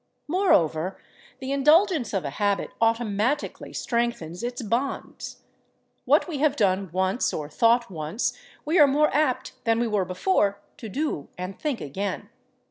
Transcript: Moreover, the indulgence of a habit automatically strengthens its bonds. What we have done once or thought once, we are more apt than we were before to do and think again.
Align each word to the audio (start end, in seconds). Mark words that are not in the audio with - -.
Moreover, 0.27 0.99
the 1.37 1.51
indulgence 1.51 2.11
of 2.11 2.25
a 2.25 2.31
habit 2.31 2.71
automatically 2.81 3.71
strengthens 3.71 4.41
its 4.41 4.63
bonds. 4.63 5.43
What 6.05 6.27
we 6.27 6.39
have 6.39 6.55
done 6.55 6.89
once 6.91 7.31
or 7.31 7.47
thought 7.49 7.91
once, 7.91 8.33
we 8.65 8.79
are 8.79 8.87
more 8.87 9.15
apt 9.15 9.53
than 9.63 9.79
we 9.79 9.85
were 9.85 10.05
before 10.05 10.59
to 10.77 10.89
do 10.89 11.29
and 11.37 11.59
think 11.59 11.81
again. 11.81 12.29